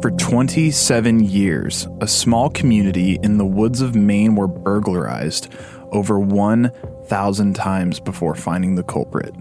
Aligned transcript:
For 0.00 0.12
27 0.12 1.24
years, 1.24 1.88
a 2.00 2.06
small 2.06 2.50
community 2.50 3.18
in 3.20 3.36
the 3.36 3.44
woods 3.44 3.80
of 3.80 3.96
Maine 3.96 4.36
were 4.36 4.46
burglarized 4.46 5.52
over 5.90 6.20
1,000 6.20 7.56
times 7.56 7.98
before 7.98 8.36
finding 8.36 8.76
the 8.76 8.84
culprit. 8.84 9.34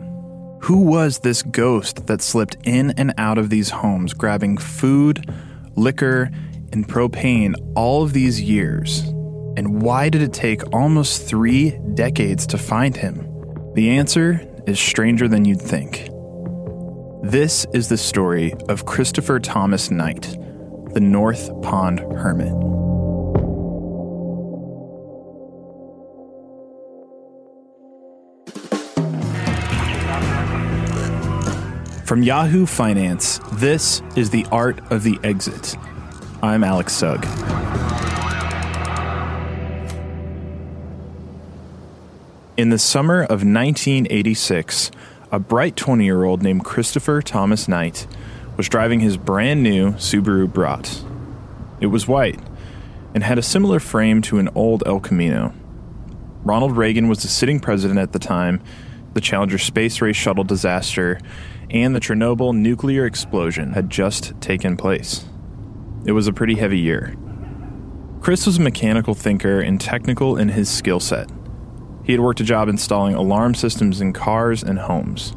Who 0.62 0.82
was 0.82 1.20
this 1.20 1.44
ghost 1.44 2.08
that 2.08 2.24
slipped 2.24 2.58
in 2.64 2.90
and 2.98 3.14
out 3.20 3.38
of 3.38 3.52
these 3.52 3.70
homes, 3.70 4.16
grabbing 4.16 4.58
food, 4.58 5.32
liquor, 5.76 6.32
and 6.74 6.88
propane 6.88 7.54
all 7.76 8.02
of 8.02 8.14
these 8.14 8.42
years? 8.42 9.02
And 9.58 9.84
why 9.84 10.10
did 10.10 10.24
it 10.24 10.34
take 10.34 10.74
almost 10.74 11.28
three 11.28 11.78
decades 11.94 12.48
to 12.48 12.58
find 12.58 12.98
him? 12.98 13.16
The 13.76 13.92
answer 13.92 14.42
is 14.66 14.80
stranger 14.80 15.28
than 15.28 15.46
you'd 15.46 15.62
think. 15.62 16.10
This 17.22 17.68
is 17.74 17.90
the 17.90 17.98
story 17.98 18.56
of 18.70 18.86
Christopher 18.86 19.40
Thomas 19.40 19.92
Knight, 19.92 20.36
the 20.98 21.02
North 21.02 21.52
Pond 21.62 22.00
Hermit. 22.00 22.52
From 32.04 32.24
Yahoo 32.24 32.66
Finance, 32.66 33.40
this 33.54 34.02
is 34.16 34.32
The 34.32 34.48
Art 34.52 34.80
of 34.92 35.04
the 35.04 35.20
Exit. 35.24 35.76
I'm 36.42 36.64
Alex 36.64 36.94
Sugg. 36.94 37.24
In 42.58 42.72
the 42.72 42.80
summer 42.80 43.22
of 43.22 43.44
1986, 43.44 44.90
a 45.32 45.38
bright 45.38 45.76
20 45.76 46.04
year 46.04 46.24
old 46.24 46.42
named 46.42 46.66
Christopher 46.66 47.22
Thomas 47.22 47.68
Knight 47.68 48.08
was 48.58 48.68
driving 48.68 49.00
his 49.00 49.18
brand 49.18 49.62
new 49.62 49.92
Subaru 49.94 50.52
Brat. 50.52 51.04
It 51.80 51.88
was 51.88 52.08
white 52.08 52.40
and 53.14 53.24
had 53.24 53.38
a 53.38 53.44
similar 53.44 53.80
frame 53.80 54.22
to 54.24 54.40
an 54.40 54.50
old 54.56 54.84
El 54.86 55.00
Camino. 55.00 55.54
Ronald 56.44 56.76
Reagan 56.76 57.08
was 57.08 57.22
the 57.22 57.28
sitting 57.28 57.60
president 57.60 58.00
at 58.00 58.14
the 58.14 58.20
time, 58.20 58.62
the 59.14 59.22
Challenger 59.22 59.60
space 59.60 60.02
race 60.02 60.16
shuttle 60.16 60.44
disaster, 60.44 61.20
and 61.70 61.96
the 61.96 62.00
Chernobyl 62.00 62.56
nuclear 62.56 63.06
explosion 63.06 63.74
had 63.74 63.90
just 63.90 64.34
taken 64.42 64.76
place. 64.76 65.26
It 66.06 66.14
was 66.14 66.28
a 66.28 66.34
pretty 66.34 66.56
heavy 66.56 66.80
year. 66.80 67.16
Chris 68.22 68.46
was 68.48 68.58
a 68.58 68.62
mechanical 68.62 69.14
thinker 69.14 69.60
and 69.60 69.80
technical 69.80 70.36
in 70.36 70.50
his 70.50 70.70
skill 70.70 71.00
set. 71.00 71.30
He 72.04 72.14
had 72.14 72.22
worked 72.22 72.40
a 72.40 72.46
job 72.46 72.70
installing 72.70 73.14
alarm 73.14 73.54
systems 73.54 74.02
in 74.02 74.14
cars 74.14 74.64
and 74.64 74.80
homes. 74.80 75.34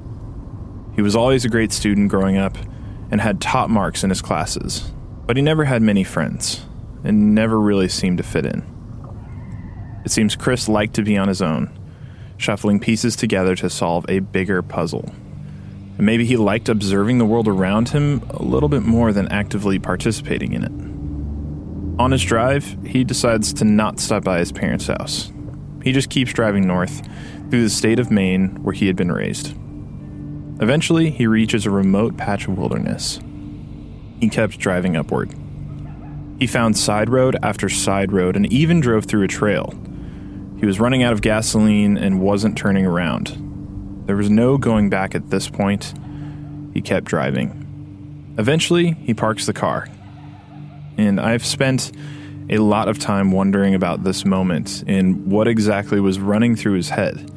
He 0.95 1.03
was 1.03 1.17
always 1.17 1.45
a 1.45 1.49
great 1.49 1.73
student 1.73 2.09
growing 2.09 2.37
up 2.37 2.57
and 3.11 3.21
had 3.21 3.41
top 3.41 3.71
marks 3.71 4.05
in 4.05 4.11
his 4.11 4.23
classes, 4.23 4.93
but 5.27 5.37
he 5.37 5.43
never 5.43 5.65
had 5.65 5.83
many 5.83 6.05
friends 6.05 6.65
and 7.05 7.35
never 7.35 7.59
really 7.61 7.89
seemed 7.89 8.19
to 8.19 8.25
fit 8.25 8.47
in. 8.47 8.65
It 10.05 10.11
seems 10.11 10.37
Chris 10.37 10.69
liked 10.69 10.95
to 10.95 11.03
be 11.03 11.17
on 11.17 11.29
his 11.29 11.43
own, 11.43 11.77
shuffling 12.37 12.81
pieces 12.81 13.17
together 13.17 13.57
to 13.57 13.71
solve 13.71 14.07
a 14.09 14.21
bigger 14.21 14.63
puzzle. 14.63 15.13
And 15.97 16.07
maybe 16.07 16.25
he 16.25 16.37
liked 16.37 16.69
observing 16.69 17.19
the 17.19 17.27
world 17.27 17.49
around 17.49 17.91
him 17.91 18.23
a 18.31 18.43
little 18.43 18.69
bit 18.69 18.83
more 18.83 19.13
than 19.13 19.29
actively 19.29 19.79
participating 19.79 20.53
in 20.53 20.65
it. 20.65 22.01
On 22.01 22.13
his 22.13 22.25
drive, 22.25 22.77
he 22.87 23.05
decides 23.05 23.53
to 23.55 23.65
not 23.65 24.01
stop 24.01 24.25
by 24.25 24.39
his 24.39 24.53
parents' 24.53 24.87
house 24.87 25.31
he 25.83 25.93
just 25.93 26.11
keeps 26.11 26.33
driving 26.33 26.67
north 26.67 27.07
through 27.51 27.63
the 27.63 27.71
state 27.71 27.99
of 27.99 28.11
Maine 28.11 28.63
where 28.63 28.75
he 28.75 28.87
had 28.87 28.97
been 28.97 29.13
raised. 29.13 29.55
Eventually, 30.61 31.11
he 31.11 31.27
reaches 31.27 31.65
a 31.65 31.71
remote 31.71 32.17
patch 32.17 32.47
of 32.47 32.59
wilderness. 32.59 33.19
He 34.21 34.29
kept 34.29 34.59
driving 34.59 34.97
upward. 34.97 35.35
He 36.39 36.47
found 36.47 36.77
side 36.77 37.09
road 37.09 37.37
after 37.43 37.69
side 37.69 38.13
road 38.13 38.37
and 38.37 38.51
even 38.53 38.81
drove 38.81 39.07
through 39.07 39.25
a 39.25 39.29
trail. 39.29 39.75
He 40.59 40.67
was 40.67 40.79
running 40.79 41.03
out 41.03 41.15
of 41.15 41.23
gasoline 41.23 41.97
and 41.97 42.21
wasn't 42.21 42.59
turning 42.59 42.85
around. 42.85 44.03
There 44.07 44.17
was 44.17 44.29
no 44.29 44.59
going 44.59 44.91
back 44.91 45.15
at 45.15 45.31
this 45.31 45.49
point. 45.49 45.95
He 46.75 46.83
kept 46.83 47.07
driving. 47.07 48.35
Eventually, 48.39 48.93
he 48.93 49.15
parks 49.15 49.47
the 49.47 49.53
car. 49.55 49.89
And 50.99 51.19
I've 51.19 51.47
spent 51.47 51.93
a 52.51 52.59
lot 52.59 52.89
of 52.89 52.99
time 52.99 53.33
wondering 53.33 53.75
about 53.75 54.05
this 54.05 54.25
moment 54.25 54.85
and 54.87 55.31
what 55.31 55.49
exactly 55.49 56.01
was 56.01 56.19
running 56.19 56.57
through 56.57 56.75
his 56.75 56.91
head. 56.91 57.30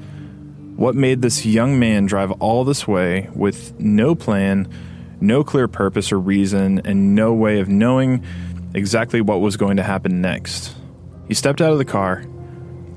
What 0.76 0.96
made 0.96 1.22
this 1.22 1.46
young 1.46 1.78
man 1.80 2.08
drive 2.08 2.32
all 2.34 2.64
this 2.64 2.88
way 2.88 3.30
with 3.36 3.80
no 3.80 4.16
plan, 4.16 4.68
no 5.22 5.44
clear 5.44 5.68
purpose 5.68 6.12
or 6.12 6.20
reason, 6.20 6.82
and 6.84 7.14
no 7.14 7.32
way 7.32 7.60
of 7.60 7.70
knowing 7.70 8.24
exactly 8.74 9.22
what 9.22 9.40
was 9.40 9.56
going 9.56 9.78
to 9.78 9.84
happen 9.84 10.20
next? 10.20 10.76
He 11.28 11.36
stepped 11.36 11.62
out 11.62 11.72
of 11.72 11.78
the 11.78 11.86
car, 11.86 12.26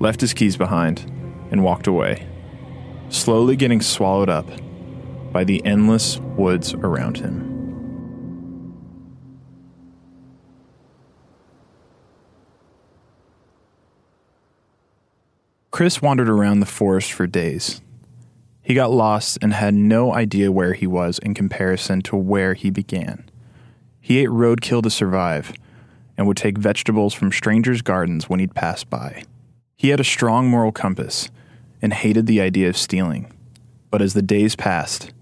left 0.01 0.23
his 0.23 0.33
keys 0.33 0.57
behind, 0.57 1.01
and 1.51 1.63
walked 1.63 1.87
away, 1.87 2.27
slowly 3.11 3.57
getting 3.57 3.83
swallowed 3.83 4.31
up 4.31 4.49
by 5.31 5.45
the 5.45 5.65
endless 5.67 6.19
woods 6.19 6.73
around 6.73 7.19
him. 7.19 7.56
Chris 15.77 16.01
wandered 16.01 16.31
around 16.31 16.61
the 16.61 16.65
forest 16.65 17.13
for 17.13 17.27
days. 17.27 17.83
He 18.63 18.73
got 18.73 18.91
lost 18.91 19.37
and 19.43 19.53
had 19.53 19.75
no 19.75 20.15
idea 20.15 20.51
where 20.51 20.73
he 20.73 20.87
was 20.87 21.19
in 21.19 21.35
comparison 21.35 22.01
to 22.05 22.17
where 22.17 22.55
he 22.55 22.71
began. 22.71 23.29
He 24.01 24.17
ate 24.17 24.31
roadkill 24.31 24.83
to 24.85 24.89
survive 24.89 25.53
and 26.17 26.27
would 26.27 26.39
take 26.39 26.57
vegetables 26.57 27.13
from 27.13 27.31
strangers' 27.31 27.83
gardens 27.83 28.27
when 28.27 28.41
he'd 28.41 28.55
pass 28.55 28.85
by. 28.85 29.25
He 29.77 29.91
had 29.91 30.01
a 30.01 30.05
strong 30.05 30.49
moral 30.49 30.73
compass 30.73 31.29
and 31.83 31.93
hated 31.93 32.27
the 32.27 32.41
idea 32.41 32.71
of 32.71 32.79
stealing. 32.79 33.31
But 33.91 34.01
as 34.01 34.15
the 34.15 34.23
days 34.23 34.57
passed, 34.57 35.13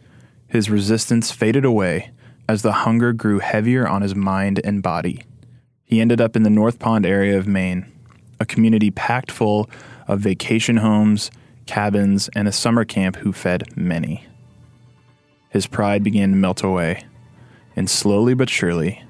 his 0.47 0.71
resistance 0.71 1.33
faded 1.33 1.65
away 1.65 2.13
as 2.49 2.63
the 2.63 2.85
hunger 2.87 3.13
grew 3.13 3.41
heavier 3.41 3.89
on 3.89 4.03
his 4.03 4.15
mind 4.15 4.61
and 4.63 4.85
body. 4.85 5.25
He 5.83 6.01
ended 6.01 6.21
up 6.21 6.37
in 6.37 6.45
the 6.45 6.49
North 6.49 6.79
Pond 6.79 7.05
area 7.05 7.37
of 7.37 7.49
Maine, 7.49 7.91
a 8.39 8.47
community 8.47 8.93
packed 8.93 9.33
full 9.33 9.69
of 10.09 10.21
vacation 10.21 10.79
homes, 10.79 11.31
cabins, 11.67 12.29
and 12.35 12.47
a 12.47 12.53
summer 12.53 12.85
camp 12.85 13.17
who 13.17 13.33
fed 13.33 13.77
many. 13.77 14.27
His 15.51 15.67
pride 15.67 16.03
began 16.03 16.31
to 16.31 16.37
melt 16.37 16.63
away, 16.63 17.05
and 17.77 17.89
slowly 17.89 18.35
but 18.35 18.51
surely, 18.51 19.03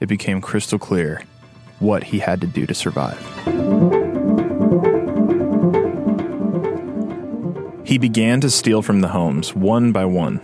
it 0.00 0.06
became 0.06 0.40
crystal 0.40 0.78
clear 0.78 1.22
what 1.78 2.04
he 2.04 2.18
had 2.20 2.40
to 2.40 2.46
do 2.46 2.66
to 2.66 2.74
survive. 2.74 3.18
He 7.84 7.98
began 7.98 8.40
to 8.40 8.50
steal 8.50 8.82
from 8.82 9.00
the 9.00 9.08
homes 9.08 9.54
one 9.54 9.92
by 9.92 10.04
one. 10.04 10.40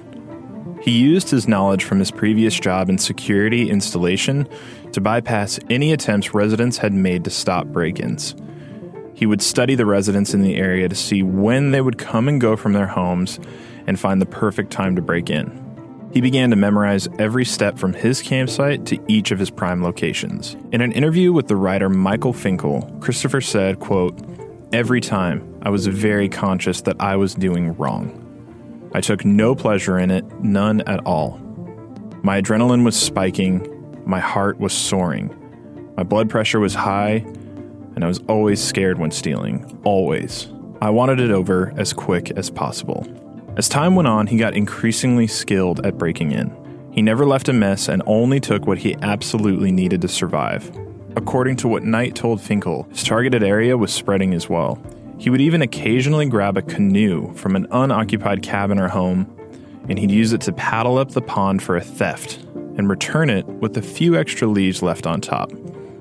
He 0.82 0.92
used 0.92 1.30
his 1.30 1.48
knowledge 1.48 1.84
from 1.84 1.98
his 1.98 2.10
previous 2.10 2.58
job 2.58 2.88
in 2.88 2.98
security 2.98 3.70
installation 3.70 4.48
to 4.92 5.00
bypass 5.00 5.58
any 5.69 5.92
attempts 5.92 6.32
residents 6.32 6.78
had 6.78 6.92
made 6.92 7.24
to 7.24 7.30
stop 7.30 7.66
break 7.66 8.00
ins. 8.00 8.34
He 9.20 9.26
would 9.26 9.42
study 9.42 9.75
the 9.75 9.84
residents 9.84 10.32
in 10.32 10.41
the 10.41 10.56
area 10.56 10.88
to 10.88 10.94
see 10.94 11.22
when 11.22 11.72
they 11.72 11.82
would 11.82 11.98
come 11.98 12.26
and 12.26 12.41
go 12.41 12.56
from 12.56 12.72
their 12.72 12.86
homes 12.86 13.38
and 13.86 14.00
find 14.00 14.19
the 14.19 14.25
perfect 14.25 14.72
time 14.72 14.97
to 14.97 15.03
break 15.03 15.28
in. 15.28 16.08
He 16.10 16.22
began 16.22 16.48
to 16.48 16.56
memorize 16.56 17.06
every 17.19 17.44
step 17.44 17.78
from 17.78 17.92
his 17.92 18.22
campsite 18.22 18.86
to 18.86 18.98
each 19.08 19.31
of 19.31 19.38
his 19.38 19.50
prime 19.50 19.82
locations. 19.82 20.56
In 20.72 20.81
an 20.81 20.92
interview 20.92 21.34
with 21.34 21.48
the 21.48 21.56
writer 21.56 21.91
Michael 21.91 22.32
Finkel, 22.32 22.81
Christopher 23.00 23.42
said, 23.42 23.78
quote, 23.78 24.19
Every 24.72 25.03
time 25.03 25.60
I 25.60 25.69
was 25.69 25.87
very 25.87 26.31
conscious 26.31 26.81
that 26.82 26.97
I 26.98 27.16
was 27.16 27.34
doing 27.34 27.76
wrong. 27.76 28.16
I 28.94 29.02
took 29.02 29.26
no 29.26 29.54
pleasure 29.54 29.98
in 29.98 30.10
it, 30.10 30.25
none 30.41 30.81
at 30.87 31.04
all. 31.04 31.38
My 32.22 32.40
adrenaline 32.40 32.87
was 32.87 32.96
spiking, 32.96 34.02
my 34.06 34.19
heart 34.19 34.58
was 34.58 34.72
soaring, 34.72 35.37
my 35.99 36.05
blood 36.05 36.31
pressure 36.31 36.58
was 36.58 36.75
high, 36.75 37.26
and 38.00 38.06
I 38.06 38.08
was 38.08 38.20
always 38.31 38.64
scared 38.64 38.99
when 38.99 39.11
stealing. 39.11 39.79
Always. 39.85 40.49
I 40.81 40.88
wanted 40.88 41.20
it 41.20 41.31
over 41.31 41.75
as 41.76 41.93
quick 41.93 42.31
as 42.31 42.49
possible. 42.49 43.06
As 43.58 43.69
time 43.69 43.94
went 43.94 44.08
on, 44.08 44.26
he 44.26 44.38
got 44.38 44.56
increasingly 44.56 45.26
skilled 45.26 45.85
at 45.85 45.99
breaking 45.99 46.32
in. 46.32 46.50
He 46.93 47.02
never 47.02 47.26
left 47.26 47.50
a 47.50 47.52
mess 47.52 47.88
and 47.91 48.02
only 48.06 48.41
took 48.41 48.67
what 48.67 48.79
he 48.79 48.97
absolutely 49.02 49.70
needed 49.70 50.00
to 50.00 50.08
survive. 50.08 50.75
According 51.14 51.56
to 51.56 51.69
what 51.69 51.82
Knight 51.82 52.14
told 52.14 52.41
Finkel, 52.41 52.85
his 52.85 53.05
targeted 53.05 53.43
area 53.43 53.76
was 53.76 53.93
spreading 53.93 54.32
as 54.32 54.49
well. 54.49 54.82
He 55.19 55.29
would 55.29 55.43
even 55.43 55.61
occasionally 55.61 56.25
grab 56.25 56.56
a 56.56 56.62
canoe 56.62 57.35
from 57.35 57.55
an 57.55 57.67
unoccupied 57.70 58.43
cabin 58.43 58.79
or 58.79 58.88
home, 58.88 59.31
and 59.91 59.99
he'd 59.99 60.11
use 60.11 60.32
it 60.32 60.41
to 60.43 60.55
paddle 60.55 60.96
up 60.96 61.11
the 61.11 61.20
pond 61.20 61.62
for 61.62 61.76
a 61.76 61.85
theft 61.85 62.37
and 62.79 62.88
return 62.88 63.29
it 63.29 63.44
with 63.46 63.76
a 63.76 63.82
few 63.82 64.17
extra 64.17 64.49
leaves 64.49 64.82
left 64.82 65.06
on 65.06 65.20
top 65.20 65.53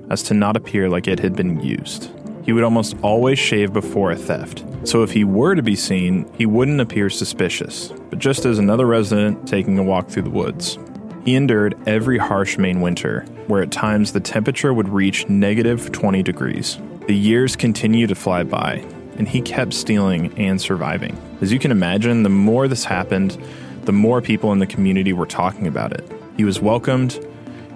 as 0.10 0.24
to 0.24 0.34
not 0.34 0.58
appear 0.58 0.90
like 0.90 1.08
it 1.08 1.20
had 1.20 1.36
been 1.36 1.60
used. 1.62 2.12
He 2.44 2.54
would 2.54 2.64
almost 2.64 2.96
always 3.02 3.38
shave 3.38 3.74
before 3.74 4.12
a 4.12 4.16
theft, 4.16 4.64
so 4.84 5.04
if 5.04 5.12
he 5.12 5.24
were 5.24 5.56
to 5.56 5.62
be 5.62 5.76
seen, 5.76 6.32
he 6.38 6.46
wouldn't 6.46 6.82
appear 6.82 7.10
suspicious, 7.10 7.90
but 8.10 8.20
just 8.20 8.46
as 8.46 8.58
another 8.58 8.86
resident 8.86 9.48
taking 9.48 9.78
a 9.78 9.84
walk 9.84 10.10
through 10.10 10.24
the 10.24 10.30
woods. 10.30 10.78
He 11.26 11.36
endured 11.36 11.78
every 11.86 12.18
harsh 12.18 12.58
Maine 12.58 12.82
winter, 12.82 13.26
where 13.48 13.62
at 13.62 13.72
times 13.72 14.14
the 14.14 14.20
temperature 14.20 14.74
would 14.74 14.90
reach 14.90 15.30
negative 15.30 15.92
20 15.92 16.24
degrees. 16.24 16.80
The 17.08 17.16
years 17.16 17.56
continued 17.56 18.10
to 18.10 18.16
fly 18.16 18.44
by, 18.44 18.84
and 19.18 19.28
he 19.28 19.42
kept 19.42 19.74
stealing 19.74 20.34
and 20.40 20.60
surviving. 20.60 21.20
As 21.42 21.52
you 21.52 21.60
can 21.60 21.72
imagine, 21.72 22.24
the 22.24 22.30
more 22.30 22.68
this 22.68 22.86
happened, 22.86 23.38
the 23.84 23.92
more 23.92 24.22
people 24.22 24.52
in 24.54 24.60
the 24.60 24.66
community 24.66 25.14
were 25.14 25.26
talking 25.26 25.68
about 25.68 25.92
it. 25.92 26.10
He 26.38 26.46
was 26.46 26.62
welcomed, 26.62 27.24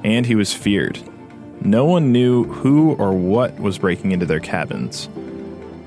and 0.03 0.25
he 0.25 0.35
was 0.35 0.53
feared. 0.53 0.99
No 1.65 1.85
one 1.85 2.11
knew 2.11 2.43
who 2.43 2.91
or 2.95 3.13
what 3.13 3.57
was 3.57 3.77
breaking 3.77 4.11
into 4.11 4.25
their 4.25 4.41
cabins. 4.41 5.07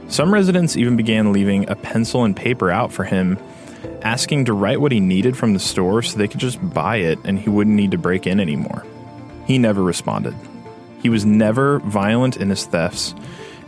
Some 0.08 0.32
residents 0.32 0.74
even 0.74 0.96
began 0.96 1.34
leaving 1.34 1.68
a 1.68 1.76
pencil 1.76 2.24
and 2.24 2.34
paper 2.34 2.70
out 2.70 2.92
for 2.92 3.04
him, 3.04 3.38
asking 4.00 4.46
to 4.46 4.54
write 4.54 4.80
what 4.80 4.92
he 4.92 5.00
needed 5.00 5.36
from 5.36 5.52
the 5.52 5.60
store 5.60 6.00
so 6.00 6.16
they 6.16 6.28
could 6.28 6.40
just 6.40 6.58
buy 6.72 6.96
it 6.96 7.18
and 7.24 7.38
he 7.38 7.50
wouldn't 7.50 7.76
need 7.76 7.90
to 7.90 7.98
break 7.98 8.26
in 8.26 8.40
anymore. 8.40 8.86
He 9.46 9.58
never 9.58 9.82
responded. 9.82 10.34
He 11.02 11.10
was 11.10 11.26
never 11.26 11.80
violent 11.80 12.38
in 12.38 12.48
his 12.48 12.64
thefts, 12.64 13.14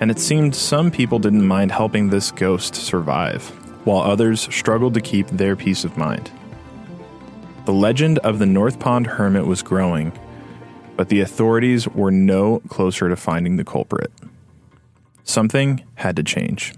and 0.01 0.11
it 0.11 0.19
seemed 0.19 0.55
some 0.55 0.91
people 0.91 1.19
didn't 1.19 1.47
mind 1.47 1.73
helping 1.73 2.09
this 2.09 2.31
ghost 2.31 2.75
survive, 2.75 3.49
while 3.85 4.01
others 4.01 4.43
struggled 4.55 4.95
to 4.95 5.03
keep 5.03 5.27
their 5.29 5.57
peace 5.57 5.85
of 5.85 5.99
mind. 5.99 6.31
The 7.67 7.75
legend 7.75 8.19
of 8.21 8.39
the 8.39 8.47
North 8.47 8.81
Pond 8.81 9.07
Hermit 9.07 9.47
was 9.47 9.61
growing, 9.61 10.19
but 10.99 11.11
the 11.11 11.21
authorities 11.21 11.87
were 11.87 12.11
no 12.11 12.59
closer 12.69 13.09
to 13.09 13.15
finding 13.15 13.57
the 13.57 13.65
culprit. 13.65 14.11
Something 15.23 15.85
had 15.95 16.17
to 16.17 16.25
change. 16.25 16.75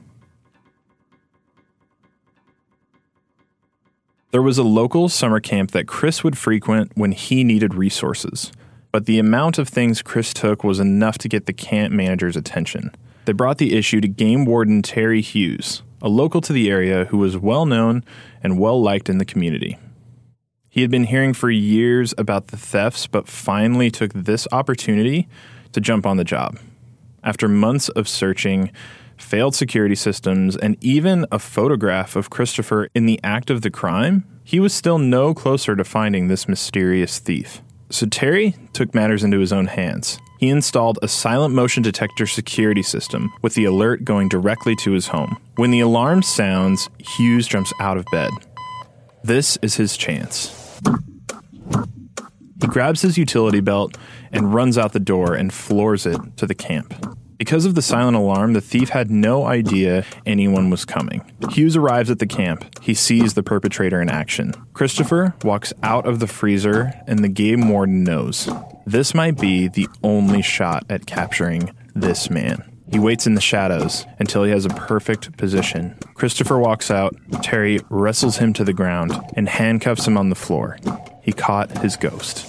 There 4.31 4.43
was 4.43 4.59
a 4.59 4.63
local 4.63 5.09
summer 5.09 5.41
camp 5.41 5.71
that 5.71 5.89
Chris 5.89 6.23
would 6.23 6.37
frequent 6.37 6.93
when 6.97 7.13
he 7.13 7.43
needed 7.45 7.73
resources, 7.73 8.53
but 8.93 9.07
the 9.07 9.19
amount 9.19 9.57
of 9.57 9.71
things 9.71 10.03
Chris 10.03 10.35
took 10.35 10.63
was 10.63 10.81
enough 10.81 11.17
to 11.17 11.29
get 11.29 11.47
the 11.47 11.55
camp 11.55 11.95
manager's 11.95 12.37
attention. 12.37 12.95
They 13.25 13.33
brought 13.33 13.57
the 13.57 13.75
issue 13.75 14.03
to 14.03 14.09
game 14.09 14.45
warden 14.45 14.83
Terry 14.83 15.23
Hughes, 15.23 15.83
a 16.03 16.11
local 16.11 16.43
to 16.43 16.53
the 16.53 16.69
area 16.71 17.07
who 17.07 17.17
was 17.17 17.39
well 17.39 17.65
known 17.65 18.05
and 18.43 18.59
well 18.59 18.83
liked 18.83 19.09
in 19.09 19.17
the 19.17 19.25
community. 19.25 19.79
He 20.73 20.83
had 20.83 20.91
been 20.91 21.05
hearing 21.05 21.35
for 21.35 21.51
years 21.51 22.15
about 22.17 22.47
the 22.47 22.57
thefts, 22.57 23.09
but 23.09 23.27
finally 23.27 23.91
took 23.91 24.13
this 24.13 24.47
opportunity 24.53 25.29
to 25.73 25.81
jump 25.81 26.07
on 26.07 26.17
the 26.17 26.25
job. 26.25 26.61
After 27.25 27.49
months 27.49 27.89
of 27.91 28.09
searching, 28.09 28.71
failed 29.17 29.57
security 29.57 29.97
systems, 29.97 30.57
and 30.57 30.77
even 30.81 31.27
a 31.33 31.41
photograph 31.41 32.15
of 32.15 32.31
Christopher 32.31 32.89
in 32.95 33.07
the 33.07 33.19
act 33.25 33.51
of 33.51 33.63
the 33.63 33.71
crime, 33.71 34.25
he 34.45 34.61
was 34.61 34.73
still 34.73 34.99
no 34.99 35.35
closer 35.35 35.75
to 35.75 35.83
finding 35.83 36.29
this 36.29 36.49
mysterious 36.49 37.19
thief. 37.19 37.63
So 37.91 38.07
Terry 38.07 38.55
took 38.73 38.95
matters 38.95 39.25
into 39.25 39.41
his 39.41 39.53
own 39.53 39.67
hands. 39.67 40.21
He 40.39 40.49
installed 40.49 41.01
a 41.03 41.09
silent 41.09 41.53
motion 41.53 41.83
detector 41.83 42.29
security 42.29 42.85
system 42.85 43.33
with 43.43 43.55
the 43.55 43.65
alert 43.65 44.05
going 44.05 44.29
directly 44.29 44.77
to 44.77 44.93
his 44.93 45.09
home. 45.09 45.37
When 45.57 45.73
the 45.73 45.81
alarm 45.81 46.23
sounds, 46.23 46.89
Hughes 46.99 47.49
jumps 47.49 47.73
out 47.81 47.97
of 47.97 48.07
bed. 48.13 48.31
This 49.25 49.59
is 49.61 49.75
his 49.75 49.97
chance. 49.97 50.60
He 52.61 52.67
grabs 52.67 53.03
his 53.03 53.17
utility 53.17 53.61
belt 53.61 53.97
and 54.33 54.55
runs 54.55 54.77
out 54.77 54.93
the 54.93 55.01
door 55.01 55.35
and 55.35 55.53
floors 55.53 56.07
it 56.07 56.19
to 56.37 56.47
the 56.47 56.55
camp. 56.55 56.95
Because 57.39 57.65
of 57.65 57.75
the 57.75 57.81
silent 57.81 58.19
alarm, 58.19 58.53
the 58.53 58.61
thief 58.61 58.91
had 58.91 59.11
no 59.11 59.47
idea 59.47 60.05
anyone 60.27 60.69
was 60.69 60.85
coming. 60.85 61.23
Hughes 61.49 61.75
arrives 61.75 62.11
at 62.11 62.19
the 62.19 62.27
camp. 62.27 62.67
He 62.83 62.93
sees 62.93 63.33
the 63.33 63.43
perpetrator 63.43 64.03
in 64.03 64.11
action. 64.11 64.53
Christopher 64.75 65.35
walks 65.43 65.73
out 65.83 66.07
of 66.07 66.21
the 66.21 66.27
freezer, 66.27 66.93
and 67.07 67.21
the 67.21 67.31
game 67.31 67.71
warden 67.71 68.05
knows 68.05 68.51
this 68.85 69.15
might 69.15 69.41
be 69.41 69.69
the 69.69 69.89
only 70.03 70.43
shot 70.43 70.85
at 70.91 71.07
capturing 71.07 71.75
this 71.95 72.29
man. 72.29 72.63
He 72.93 72.99
waits 72.99 73.27
in 73.27 73.37
the 73.37 73.41
shadows 73.41 74.05
until 74.19 74.45
he 74.45 74.51
has 74.51 74.67
a 74.67 74.71
perfect 74.71 75.37
position. 75.39 75.97
Christopher 76.15 76.59
walks 76.59 76.91
out. 76.91 77.17
Terry 77.43 77.81
wrestles 77.89 78.37
him 78.37 78.53
to 78.53 78.65
the 78.65 78.75
ground 78.75 79.13
and 79.35 79.49
handcuffs 79.49 80.07
him 80.07 80.19
on 80.19 80.29
the 80.29 80.35
floor. 80.35 80.77
He 81.23 81.33
caught 81.33 81.79
his 81.79 81.97
ghost. 81.97 82.47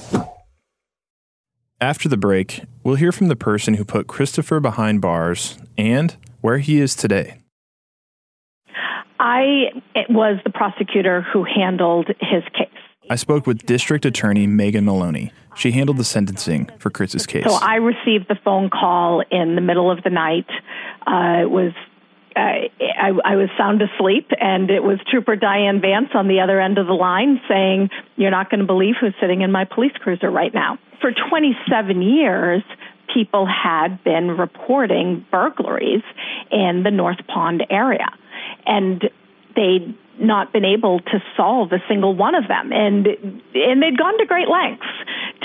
After 1.80 2.08
the 2.08 2.18
break, 2.18 2.62
we'll 2.84 2.96
hear 2.96 3.12
from 3.12 3.28
the 3.28 3.36
person 3.36 3.74
who 3.74 3.84
put 3.84 4.08
Christopher 4.08 4.60
behind 4.60 5.02
bars 5.02 5.58
and 5.78 6.16
where 6.42 6.60
he 6.60 6.80
is 6.80 6.96
today. 6.96 7.40
I 9.20 9.82
was 10.10 10.40
the 10.44 10.52
prosecutor 10.52 11.22
who 11.22 11.44
handled 11.44 12.08
his 12.20 12.44
case. 12.54 12.70
I 13.10 13.16
spoke 13.16 13.46
with 13.46 13.66
District 13.66 14.06
Attorney 14.06 14.48
Maeghan 14.48 14.84
Maloney. 14.84 15.32
She 15.56 15.72
handled 15.72 15.98
the 15.98 16.04
sentencing 16.04 16.70
for 16.80 16.90
Chris's 16.90 17.26
case. 17.26 17.44
So 17.46 17.54
I 17.54 17.76
received 17.76 18.28
the 18.30 18.38
phone 18.44 18.70
call 18.70 19.24
in 19.32 19.56
the 19.56 19.62
middle 19.62 19.92
of 19.92 20.04
the 20.04 20.10
night. 20.10 20.48
Uh, 21.06 21.42
it 21.42 21.52
was 21.52 21.74
I, 22.36 23.12
I 23.26 23.36
was 23.36 23.50
sound 23.58 23.82
asleep, 23.82 24.30
and 24.40 24.70
it 24.70 24.84
was 24.84 25.00
Trooper 25.10 25.36
Diane 25.36 25.82
Vance 25.82 26.10
on 26.14 26.28
the 26.28 26.40
other 26.40 26.60
end 26.60 26.78
of 26.78 26.88
the 26.88 26.94
line 26.94 27.42
saying, 27.48 27.90
"You're 28.16 28.32
not 28.32 28.50
going 28.50 28.60
to 28.60 28.66
believe 28.66 28.96
who's 29.00 29.14
sitting 29.20 29.42
in 29.42 29.52
my 29.52 29.66
police 29.66 29.94
cruiser 30.00 30.30
right 30.30 30.54
now." 30.54 30.78
For 31.02 31.12
27 31.12 32.02
years, 32.02 32.64
people 33.14 33.46
had 33.46 34.04
been 34.04 34.38
reporting 34.38 35.26
burglaries 35.32 36.04
in 36.52 36.84
the 36.84 36.92
North 36.92 37.26
Pond 37.28 37.66
area, 37.70 38.08
and 38.66 39.10
they'd 39.56 39.94
not 40.20 40.54
been 40.54 40.66
able 40.66 41.00
to 41.00 41.24
solve 41.36 41.72
a 41.72 41.82
single 41.88 42.16
one 42.16 42.36
of 42.36 42.48
them, 42.48 42.72
and 42.72 43.08
and 43.56 43.82
they'd 43.82 43.98
gone 43.98 44.18
to 44.20 44.26
great 44.26 44.48
lengths 44.48 44.86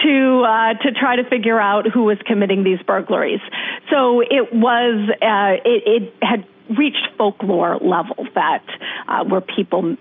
to 0.02 0.44
uh, 0.46 0.74
to 0.82 0.92
try 0.92 1.16
to 1.16 1.24
figure 1.24 1.58
out 1.58 1.86
who 1.88 2.04
was 2.04 2.18
committing 2.26 2.62
these 2.64 2.80
burglaries. 2.86 3.40
So 3.90 4.20
it 4.20 4.52
was 4.52 5.08
uh, 5.22 5.62
it, 5.64 5.82
it 5.86 6.14
had 6.22 6.44
reached 6.70 7.08
folklore 7.16 7.78
level 7.80 8.26
that 8.34 8.64
uh, 9.08 9.24
were 9.28 9.40
people 9.40 9.96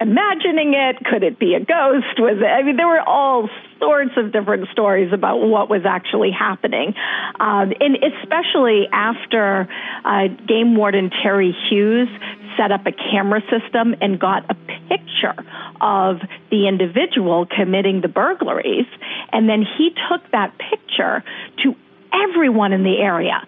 imagining 0.00 0.74
it? 0.74 1.04
Could 1.04 1.22
it 1.22 1.38
be 1.38 1.54
a 1.54 1.60
ghost? 1.60 2.18
Was 2.18 2.38
it? 2.38 2.46
I 2.46 2.62
mean, 2.62 2.76
there 2.76 2.86
were 2.86 3.00
all 3.00 3.48
sorts 3.78 4.12
of 4.16 4.32
different 4.32 4.68
stories 4.72 5.12
about 5.12 5.38
what 5.38 5.68
was 5.68 5.82
actually 5.84 6.30
happening, 6.30 6.94
um, 7.38 7.72
and 7.80 7.96
especially 7.96 8.88
after 8.92 9.68
uh, 10.04 10.28
Game 10.46 10.76
Warden 10.76 11.10
Terry 11.22 11.54
Hughes 11.68 12.08
set 12.56 12.72
up 12.72 12.86
a 12.86 12.92
camera 12.92 13.40
system 13.50 13.94
and 14.00 14.18
got 14.18 14.50
a 14.50 14.54
picture 14.88 15.34
of 15.80 16.18
the 16.50 16.66
individual 16.66 17.46
committing 17.46 18.00
the 18.00 18.08
burglaries, 18.08 18.86
and 19.32 19.48
then 19.48 19.62
he 19.62 19.90
took 20.10 20.28
that 20.32 20.54
picture 20.58 21.22
to 21.62 21.74
everyone 22.12 22.72
in 22.72 22.82
the 22.82 22.98
area 22.98 23.46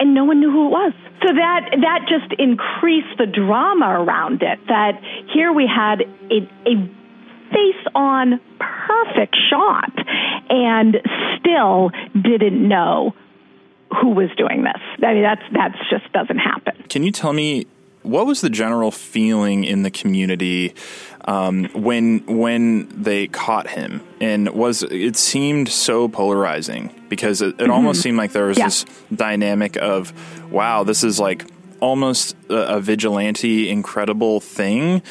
and 0.00 0.14
no 0.14 0.24
one 0.24 0.40
knew 0.40 0.50
who 0.50 0.66
it 0.66 0.70
was. 0.70 0.92
So 1.22 1.34
that 1.34 1.70
that 1.82 2.00
just 2.08 2.32
increased 2.40 3.18
the 3.18 3.26
drama 3.26 4.02
around 4.02 4.42
it. 4.42 4.58
That 4.66 5.00
here 5.32 5.52
we 5.52 5.68
had 5.68 6.00
a, 6.00 6.48
a 6.66 6.74
face 7.52 7.86
on 7.94 8.40
perfect 8.58 9.36
shot 9.50 9.92
and 10.48 10.96
still 11.38 11.90
didn't 12.14 12.66
know 12.66 13.14
who 14.00 14.10
was 14.10 14.30
doing 14.36 14.64
this. 14.64 14.80
I 15.04 15.14
mean 15.14 15.22
that's 15.22 15.42
that's 15.52 15.78
just 15.90 16.10
doesn't 16.12 16.38
happen. 16.38 16.84
Can 16.88 17.04
you 17.04 17.12
tell 17.12 17.32
me 17.32 17.66
what 18.02 18.26
was 18.26 18.40
the 18.40 18.50
general 18.50 18.90
feeling 18.90 19.64
in 19.64 19.82
the 19.82 19.90
community 19.90 20.74
um, 21.26 21.66
when 21.74 22.24
when 22.26 22.88
they 23.02 23.26
caught 23.28 23.68
him? 23.68 24.02
And 24.20 24.50
was 24.50 24.82
it 24.82 25.16
seemed 25.16 25.68
so 25.68 26.08
polarizing 26.08 26.94
because 27.08 27.42
it, 27.42 27.48
it 27.48 27.56
mm-hmm. 27.58 27.72
almost 27.72 28.00
seemed 28.00 28.16
like 28.16 28.32
there 28.32 28.46
was 28.46 28.58
yeah. 28.58 28.66
this 28.66 28.84
dynamic 29.14 29.76
of, 29.76 30.12
wow, 30.50 30.84
this 30.84 31.04
is 31.04 31.20
like 31.20 31.44
almost 31.80 32.36
a, 32.48 32.76
a 32.76 32.80
vigilante, 32.80 33.68
incredible 33.70 34.40
thing. 34.40 35.02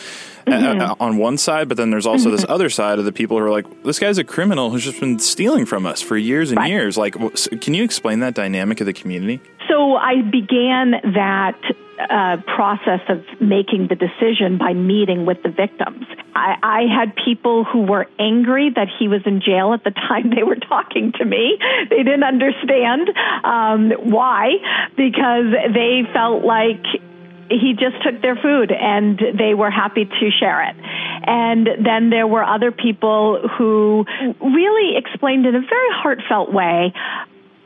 Mm-hmm. 0.48 1.00
on 1.00 1.18
one 1.18 1.38
side, 1.38 1.68
but 1.68 1.78
then 1.78 1.92
there's 1.92 2.08
also 2.08 2.32
this 2.32 2.42
mm-hmm. 2.42 2.52
other 2.52 2.72
side 2.72 2.98
of 2.98 3.06
the 3.06 3.12
people 3.12 3.38
who 3.38 3.44
are 3.44 3.52
like, 3.52 3.84
this 3.84 4.00
guy's 4.00 4.18
a 4.18 4.24
criminal 4.24 4.72
who's 4.72 4.84
just 4.84 5.00
been 5.00 5.20
stealing 5.20 5.64
from 5.68 5.86
us 5.86 6.02
for 6.02 6.18
years 6.18 6.50
and 6.50 6.58
right. 6.58 6.72
years. 6.72 6.98
Like, 6.98 7.14
can 7.62 7.76
you 7.76 7.84
explain 7.84 8.22
that 8.22 8.34
dynamic 8.34 8.82
of 8.82 8.88
the 8.88 8.94
community? 8.94 9.42
So 9.68 9.96
I 9.96 10.24
began 10.24 10.92
that 11.14 11.56
uh, 12.00 12.38
process 12.56 13.02
of 13.10 13.24
making 13.42 13.88
the 13.88 13.96
decision 13.96 14.58
by 14.58 14.74
meeting 14.74 15.26
with 15.26 15.44
the 15.44 15.50
victims. 15.50 16.06
I, 16.36 16.56
I 16.64 16.82
had 16.88 17.16
people 17.16 17.64
who 17.64 17.82
were 17.82 18.08
angry 18.18 18.70
that 18.76 18.88
he 18.98 19.08
was 19.08 19.22
in 19.26 19.42
jail 19.42 19.74
at 19.74 19.84
the 19.84 19.92
time 19.92 20.30
they 20.36 20.44
were 20.44 20.56
talking 20.56 21.12
to 21.18 21.26
me. 21.26 21.58
They 21.90 22.04
didn't 22.04 22.24
understand 22.24 23.10
um, 23.44 23.92
why, 24.12 24.54
because 24.96 25.52
they 25.74 26.04
felt 26.14 26.44
like 26.44 26.84
he 27.50 27.74
just 27.74 28.02
took 28.04 28.22
their 28.22 28.36
food 28.36 28.72
and 28.72 29.20
they 29.38 29.54
were 29.54 29.72
happy 29.72 30.06
to 30.06 30.32
share 30.40 30.70
it. 30.70 30.76
And 31.26 31.68
then 31.84 32.10
there 32.12 32.28
were 32.28 32.44
other 32.44 32.72
people 32.72 33.48
who 33.58 34.06
really 34.40 34.98
explained 34.98 35.46
in 35.46 35.56
a 35.56 35.62
very 35.62 35.92
heartfelt 35.92 36.54
way 36.54 36.94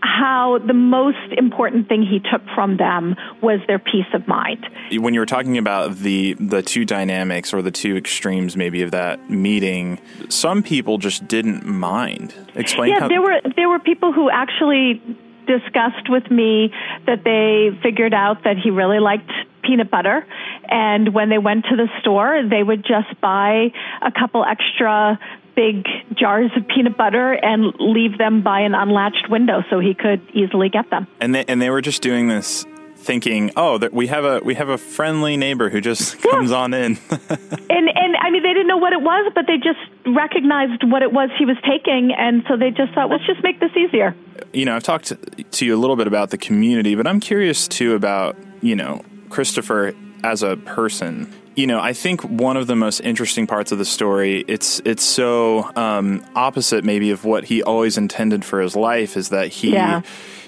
how 0.04 0.60
the 0.68 0.74
most 0.74 1.32
important 1.38 1.88
thing 1.88 2.04
he 2.04 2.20
took 2.20 2.42
from 2.54 2.78
them 2.78 3.16
was 3.42 3.62
their 3.68 3.80
peace 3.80 4.06
of 4.14 4.28
mind. 4.28 4.68
When 4.92 5.14
you 5.14 5.22
were 5.22 5.26
talking 5.26 5.58
about 5.58 5.96
the 5.98 6.34
the 6.34 6.62
two 6.62 6.86
dynamics 6.86 7.54
or 7.54 7.62
the 7.62 7.72
two 7.72 7.96
extremes 7.96 8.58
maybe 8.58 8.82
of 8.82 8.92
that 8.92 9.30
meeting, 9.30 10.00
some 10.30 10.62
people 10.62 10.98
just 10.98 11.28
didn't 11.28 11.66
mind. 11.66 12.34
Explain 12.56 12.92
yeah, 12.92 13.00
how 13.00 13.08
there 13.08 13.22
were 13.22 13.40
there 13.56 13.70
were 13.70 13.80
people 13.80 14.12
who 14.12 14.30
actually 14.30 15.02
discussed 15.48 16.10
with 16.10 16.30
me 16.30 16.72
that 17.06 17.24
they 17.24 17.70
figured 17.82 18.14
out 18.14 18.44
that 18.44 18.58
he 18.58 18.70
really 18.70 19.00
liked 19.00 19.32
peanut 19.62 19.90
butter 19.90 20.26
and 20.70 21.14
when 21.14 21.30
they 21.30 21.38
went 21.38 21.66
to 21.66 21.76
the 21.76 21.88
store 22.00 22.42
they 22.50 22.64
would 22.64 22.84
just 22.84 23.20
buy 23.22 23.72
a 24.02 24.12
couple 24.12 24.44
extra 24.44 25.20
big 25.56 25.86
jars 26.16 26.52
of 26.56 26.68
peanut 26.68 26.98
butter 26.98 27.34
and 27.34 27.74
leave 27.80 28.18
them 28.18 28.42
by 28.42 28.62
an 28.62 28.74
unlatched 28.74 29.30
window 29.30 29.64
so 29.70 29.80
he 29.80 29.94
could 29.94 30.22
easily 30.34 30.70
get 30.70 30.90
them. 30.90 31.08
And 31.20 31.36
they 31.36 31.46
and 31.46 31.62
they 31.62 31.70
were 31.70 31.82
just 31.82 32.02
doing 32.02 32.28
this 32.28 32.66
thinking, 32.96 33.52
"Oh, 33.56 33.78
that 33.78 33.94
we 33.94 34.08
have 34.08 34.26
a 34.26 34.40
we 34.40 34.56
have 34.56 34.70
a 34.70 34.78
friendly 34.78 35.38
neighbor 35.38 35.70
who 35.70 35.82
just 35.82 36.22
comes 36.32 36.52
yeah. 36.52 36.58
on 36.58 36.74
in." 36.74 36.98
and 37.10 37.90
and 37.90 38.16
I 38.18 38.30
mean 38.32 38.44
they 38.44 38.54
didn't 38.54 38.68
know 38.68 38.78
what 38.78 38.94
it 38.94 39.02
was, 39.02 39.32
but 39.36 39.46
they 39.48 39.58
just 39.58 39.80
recognized 40.06 40.84
what 40.84 41.02
it 41.02 41.12
was 41.12 41.30
he 41.38 41.46
was 41.46 41.58
taking 41.68 42.14
and 42.14 42.44
so 42.48 42.58
they 42.58 42.72
just 42.72 42.94
thought, 42.94 43.10
"Let's 43.10 43.26
just 43.26 43.44
make 43.44 43.60
this 43.60 43.72
easier." 43.76 44.16
You 44.54 44.66
know, 44.66 44.76
I've 44.76 44.84
talked 44.84 45.12
to 45.52 45.66
you 45.66 45.76
a 45.76 45.80
little 45.80 45.96
bit 45.96 46.08
about 46.08 46.30
the 46.30 46.38
community, 46.38 46.96
but 46.96 47.08
I'm 47.08 47.20
curious 47.20 47.68
too 47.68 47.96
about, 47.96 48.36
you 48.62 48.76
know, 48.76 49.02
Christopher 49.30 49.94
as 50.24 50.44
a 50.44 50.58
person 50.58 51.32
you 51.56 51.68
know, 51.68 51.80
I 51.80 51.94
think 51.94 52.22
one 52.22 52.58
of 52.58 52.68
the 52.68 52.76
most 52.76 53.00
interesting 53.02 53.48
parts 53.48 53.72
of 53.72 53.78
the 53.78 53.86
story 53.86 54.44
it's 54.48 54.82
it's 54.86 55.04
so 55.04 55.70
um, 55.76 56.26
opposite 56.36 56.84
maybe 56.84 57.12
of 57.12 57.26
what 57.26 57.46
he 57.46 57.62
always 57.62 57.98
intended 57.98 58.44
for 58.44 58.60
his 58.60 58.76
life 58.76 59.16
is 59.16 59.30
that 59.30 59.48
he 59.50 59.74
yeah. 59.74 60.02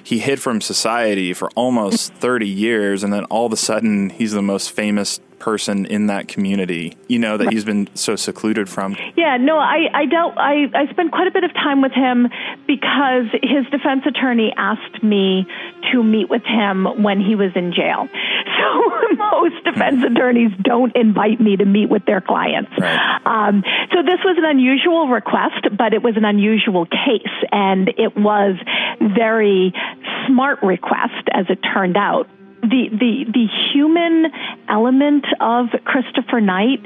he 0.03 0.19
hid 0.19 0.41
from 0.41 0.61
society 0.61 1.33
for 1.33 1.49
almost 1.51 2.13
thirty 2.13 2.47
years, 2.47 3.03
and 3.03 3.13
then 3.13 3.25
all 3.25 3.45
of 3.45 3.53
a 3.53 3.57
sudden 3.57 4.09
he's 4.09 4.31
the 4.31 4.41
most 4.41 4.71
famous 4.71 5.19
person 5.39 5.85
in 5.85 6.07
that 6.07 6.27
community, 6.27 6.97
you 7.07 7.19
know, 7.19 7.37
that 7.37 7.51
he's 7.51 7.65
been 7.65 7.89
so 7.93 8.15
secluded 8.15 8.69
from. 8.69 8.95
Yeah, 9.15 9.37
no, 9.37 9.57
I, 9.57 9.87
I 9.93 10.05
don't, 10.05 10.37
I, 10.37 10.65
I 10.73 10.91
spent 10.91 11.11
quite 11.11 11.27
a 11.27 11.31
bit 11.31 11.43
of 11.43 11.53
time 11.53 11.81
with 11.81 11.91
him 11.91 12.27
because 12.67 13.25
his 13.41 13.65
defense 13.71 14.03
attorney 14.05 14.53
asked 14.57 15.03
me 15.03 15.47
to 15.91 16.03
meet 16.03 16.29
with 16.29 16.43
him 16.43 17.03
when 17.03 17.19
he 17.19 17.35
was 17.35 17.51
in 17.55 17.73
jail. 17.73 18.07
So 18.55 18.95
most 19.17 19.63
defense 19.63 19.97
hmm. 19.97 20.15
attorneys 20.15 20.51
don't 20.61 20.95
invite 20.95 21.39
me 21.39 21.57
to 21.57 21.65
meet 21.65 21.89
with 21.89 22.05
their 22.05 22.21
clients. 22.21 22.71
Right. 22.79 23.19
Um, 23.25 23.63
so 23.91 24.01
this 24.01 24.19
was 24.23 24.37
an 24.37 24.45
unusual 24.45 25.07
request, 25.07 25.67
but 25.77 25.93
it 25.93 26.01
was 26.01 26.15
an 26.17 26.25
unusual 26.25 26.85
case, 26.85 27.35
and 27.51 27.89
it 27.97 28.15
was 28.15 28.55
very 29.01 29.73
smart 30.27 30.61
request 30.63 31.29
as 31.31 31.45
it 31.49 31.59
turned 31.73 31.97
out 31.97 32.27
the, 32.69 32.89
the, 32.91 33.25
the 33.31 33.47
human 33.73 34.31
element 34.69 35.25
of 35.39 35.67
Christopher 35.83 36.41
Knight 36.41 36.85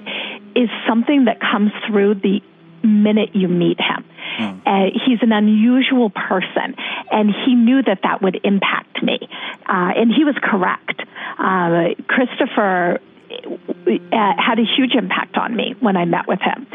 is 0.55 0.69
something 0.87 1.25
that 1.25 1.39
comes 1.39 1.71
through 1.87 2.15
the 2.15 2.41
minute 2.83 3.29
you 3.33 3.47
meet 3.47 3.79
him. 3.79 4.05
Mm. 4.39 4.61
Uh, 4.65 4.99
he's 5.05 5.19
an 5.21 5.31
unusual 5.31 6.09
person, 6.09 6.75
and 7.11 7.29
he 7.45 7.55
knew 7.55 7.81
that 7.83 7.99
that 8.03 8.21
would 8.21 8.39
impact 8.43 9.03
me. 9.03 9.19
Uh, 9.67 9.91
and 9.95 10.11
he 10.13 10.23
was 10.23 10.35
correct. 10.41 11.01
Uh, 11.37 11.95
Christopher 12.07 12.99
uh, 13.31 14.33
had 14.37 14.59
a 14.59 14.65
huge 14.65 14.93
impact 14.95 15.37
on 15.37 15.55
me 15.55 15.75
when 15.79 15.97
I 15.97 16.05
met 16.05 16.27
with 16.27 16.39
him. 16.41 16.67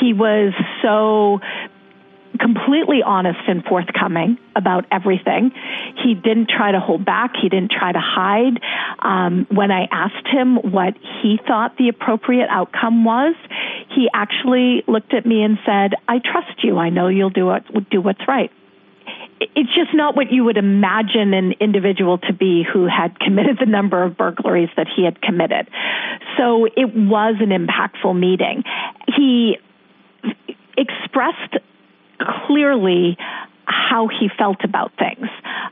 He 0.00 0.12
was 0.12 0.52
so 0.82 1.40
completely 2.38 3.02
honest 3.04 3.40
and 3.46 3.64
forthcoming 3.64 4.38
about 4.56 4.86
everything. 4.90 5.52
He 6.02 6.14
didn't 6.14 6.48
try 6.48 6.72
to 6.72 6.80
hold 6.80 7.04
back. 7.04 7.32
He 7.40 7.48
didn't 7.48 7.72
try 7.72 7.92
to 7.92 8.00
hide. 8.00 8.60
Um, 9.00 9.46
when 9.50 9.70
I 9.70 9.88
asked 9.90 10.26
him 10.26 10.56
what 10.56 10.94
he 11.22 11.38
thought 11.46 11.76
the 11.76 11.88
appropriate 11.88 12.48
outcome 12.50 13.04
was, 13.04 13.34
he 13.94 14.08
actually 14.14 14.84
looked 14.86 15.14
at 15.14 15.26
me 15.26 15.42
and 15.42 15.58
said, 15.66 15.94
"I 16.08 16.18
trust 16.18 16.64
you. 16.64 16.78
I 16.78 16.88
know 16.90 17.08
you'll 17.08 17.30
do 17.30 17.46
what 17.46 17.90
do 17.90 18.00
what's 18.00 18.26
right." 18.26 18.50
It's 19.40 19.74
just 19.74 19.92
not 19.92 20.14
what 20.14 20.30
you 20.30 20.44
would 20.44 20.56
imagine 20.56 21.34
an 21.34 21.54
individual 21.58 22.18
to 22.18 22.32
be 22.32 22.62
who 22.62 22.86
had 22.86 23.18
committed 23.18 23.58
the 23.58 23.66
number 23.66 24.02
of 24.04 24.16
burglaries 24.16 24.68
that 24.76 24.86
he 24.94 25.04
had 25.04 25.20
committed. 25.20 25.68
So 26.38 26.66
it 26.66 26.94
was 26.94 27.36
an 27.40 27.50
impactful 27.50 28.16
meeting. 28.18 28.62
He 29.16 29.58
expressed 30.76 31.56
clearly 32.46 33.16
how 33.64 34.08
he 34.08 34.28
felt 34.36 34.64
about 34.64 34.92
things 34.98 35.28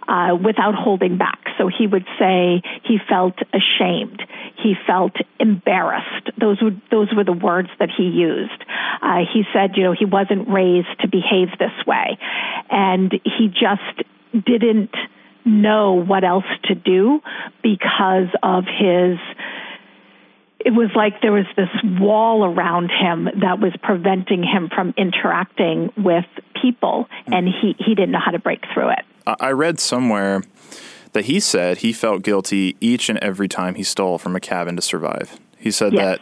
uh, 0.09 0.37
without 0.43 0.75
holding 0.75 1.19
back. 1.19 1.41
So 1.59 1.69
he 1.69 1.87
would 1.87 2.07
say 2.19 2.63
he 2.85 2.99
felt 3.09 3.35
ashamed, 3.53 4.23
he 4.63 4.75
felt 4.87 5.13
embarrassed. 5.39 6.31
Those 6.39 6.63
would 6.63 6.81
those 6.91 7.09
were 7.15 7.25
the 7.25 7.33
words 7.33 7.69
that 7.79 7.91
he 7.97 8.05
used. 8.05 8.65
Uh, 9.03 9.25
he 9.33 9.45
said, 9.53 9.77
you 9.77 9.83
know, 9.83 9.93
he 9.93 10.05
wasn't 10.05 10.49
raised 10.49 11.01
to 11.01 11.09
behave 11.09 11.49
this 11.59 11.73
way, 11.87 12.19
and 12.71 13.13
he 13.25 13.49
just 13.49 14.45
didn't 14.47 14.95
know 15.45 15.95
what 15.95 16.25
else 16.25 16.45
to 16.65 16.75
do 16.75 17.21
because 17.63 18.29
of 18.43 18.65
his 18.65 19.19
it 20.65 20.75
was 20.75 20.91
like 20.95 21.23
there 21.23 21.33
was 21.33 21.47
this 21.57 21.71
wall 21.83 22.45
around 22.45 22.91
him 22.91 23.25
that 23.41 23.61
was 23.61 23.73
preventing 23.83 24.43
him 24.43 24.69
from 24.69 24.93
interacting 24.97 25.93
with 25.97 26.27
people, 26.61 27.09
and 27.27 27.49
he, 27.49 27.75
he 27.79 27.95
didn't 27.95 28.11
know 28.11 28.21
how 28.23 28.31
to 28.31 28.39
break 28.39 28.63
through 28.75 28.91
it. 28.91 29.05
I 29.27 29.53
read 29.53 29.81
somewhere 29.81 30.43
that 31.13 31.25
he 31.27 31.41
said 31.41 31.79
he 31.79 31.93
felt 31.93 32.23
guilty 32.23 32.77
each 32.81 33.09
and 33.09 33.19
every 33.19 33.49
time 33.49 33.75
he 33.75 33.83
stole 33.83 34.19
from 34.19 34.37
a 34.37 34.41
cabin 34.41 34.77
to 34.77 34.83
survive. 34.83 35.39
He 35.59 35.71
said 35.71 35.93
yes. 35.93 36.21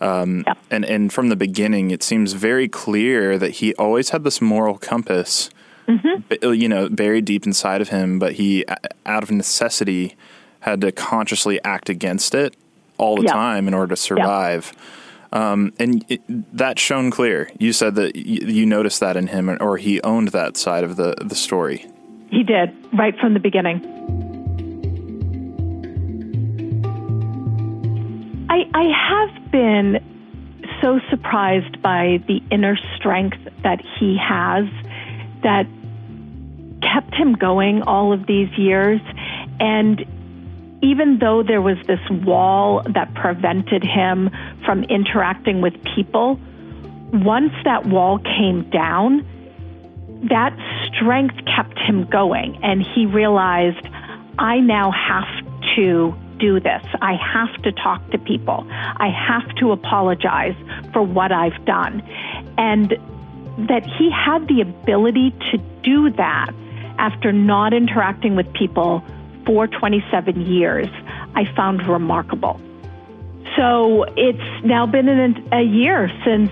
that, 0.00 0.06
um, 0.06 0.44
yeah. 0.46 0.54
and, 0.70 0.84
and 0.84 1.12
from 1.12 1.28
the 1.28 1.36
beginning, 1.36 1.90
it 1.90 2.02
seems 2.02 2.32
very 2.32 2.68
clear 2.68 3.38
that 3.38 3.52
he 3.52 3.74
always 3.74 4.10
had 4.10 4.24
this 4.24 4.40
moral 4.40 4.78
compass, 4.78 5.50
mm-hmm. 5.86 6.52
you 6.52 6.68
know, 6.68 6.88
buried 6.88 7.24
deep 7.24 7.46
inside 7.46 7.80
of 7.80 7.88
him, 7.88 8.18
but 8.18 8.34
he, 8.34 8.64
out 9.06 9.22
of 9.22 9.30
necessity, 9.30 10.16
had 10.60 10.80
to 10.80 10.92
consciously 10.92 11.62
act 11.64 11.88
against 11.88 12.34
it 12.34 12.54
all 13.00 13.16
the 13.16 13.22
yeah. 13.22 13.32
time 13.32 13.66
in 13.66 13.74
order 13.74 13.94
to 13.94 13.96
survive. 13.96 14.72
Yeah. 14.72 14.80
Um, 15.32 15.72
and 15.78 16.04
it, 16.08 16.20
that 16.56 16.78
shone 16.78 17.10
clear. 17.10 17.50
You 17.58 17.72
said 17.72 17.94
that 17.94 18.14
y- 18.14 18.22
you 18.24 18.66
noticed 18.66 19.00
that 19.00 19.16
in 19.16 19.28
him, 19.28 19.56
or 19.60 19.76
he 19.76 20.00
owned 20.02 20.28
that 20.28 20.56
side 20.56 20.84
of 20.84 20.96
the, 20.96 21.14
the 21.20 21.34
story. 21.34 21.86
He 22.30 22.42
did, 22.42 22.70
right 22.92 23.14
from 23.18 23.34
the 23.34 23.40
beginning. 23.40 23.78
I, 28.50 28.64
I 28.74 28.84
have 29.08 29.52
been 29.52 30.00
so 30.82 30.98
surprised 31.10 31.80
by 31.80 32.22
the 32.26 32.40
inner 32.50 32.76
strength 32.96 33.38
that 33.62 33.80
he 33.98 34.18
has 34.18 34.64
that 35.42 35.66
kept 36.82 37.14
him 37.14 37.34
going 37.34 37.82
all 37.82 38.12
of 38.12 38.26
these 38.26 38.50
years. 38.58 39.00
And 39.60 40.04
even 40.82 41.18
though 41.18 41.42
there 41.42 41.60
was 41.60 41.76
this 41.86 42.00
wall 42.10 42.82
that 42.94 43.12
prevented 43.14 43.82
him 43.82 44.30
from 44.64 44.84
interacting 44.84 45.60
with 45.60 45.74
people, 45.94 46.38
once 47.12 47.52
that 47.64 47.86
wall 47.86 48.18
came 48.18 48.68
down, 48.70 49.26
that 50.28 50.56
strength 50.86 51.36
kept 51.44 51.78
him 51.78 52.08
going. 52.08 52.58
And 52.62 52.82
he 52.82 53.06
realized, 53.06 53.86
I 54.38 54.60
now 54.60 54.90
have 54.90 55.28
to 55.76 56.14
do 56.38 56.60
this. 56.60 56.82
I 57.02 57.14
have 57.14 57.62
to 57.62 57.72
talk 57.72 58.08
to 58.10 58.18
people. 58.18 58.66
I 58.70 59.08
have 59.10 59.54
to 59.56 59.72
apologize 59.72 60.56
for 60.92 61.02
what 61.02 61.32
I've 61.32 61.64
done. 61.66 62.02
And 62.56 62.96
that 63.68 63.84
he 63.98 64.10
had 64.10 64.48
the 64.48 64.62
ability 64.62 65.32
to 65.50 65.58
do 65.82 66.10
that 66.12 66.52
after 66.98 67.32
not 67.32 67.74
interacting 67.74 68.36
with 68.36 68.50
people 68.54 69.04
for 69.44 69.66
27 69.66 70.46
years, 70.46 70.88
I 71.34 71.44
found 71.54 71.86
remarkable. 71.86 72.60
So 73.56 74.04
it's 74.16 74.64
now 74.64 74.86
been 74.86 75.08
a 75.52 75.62
year 75.62 76.10
since 76.24 76.50